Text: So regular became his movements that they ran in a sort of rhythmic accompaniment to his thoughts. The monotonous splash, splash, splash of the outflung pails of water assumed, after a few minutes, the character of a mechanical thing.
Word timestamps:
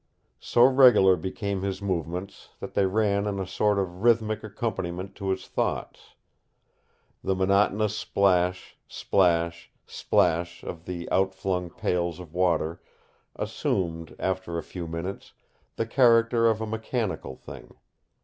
So 0.39 0.63
regular 0.63 1.15
became 1.15 1.61
his 1.61 1.79
movements 1.79 2.49
that 2.59 2.73
they 2.73 2.87
ran 2.87 3.27
in 3.27 3.37
a 3.37 3.45
sort 3.45 3.77
of 3.77 4.01
rhythmic 4.01 4.43
accompaniment 4.43 5.13
to 5.17 5.29
his 5.29 5.47
thoughts. 5.47 6.15
The 7.23 7.35
monotonous 7.35 7.95
splash, 7.95 8.75
splash, 8.87 9.69
splash 9.85 10.63
of 10.63 10.85
the 10.85 11.07
outflung 11.11 11.69
pails 11.69 12.19
of 12.19 12.33
water 12.33 12.81
assumed, 13.35 14.15
after 14.17 14.57
a 14.57 14.63
few 14.63 14.87
minutes, 14.87 15.33
the 15.75 15.85
character 15.85 16.49
of 16.49 16.61
a 16.61 16.65
mechanical 16.65 17.35
thing. 17.35 17.75